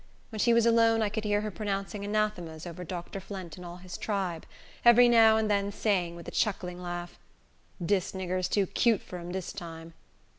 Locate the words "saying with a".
5.71-6.31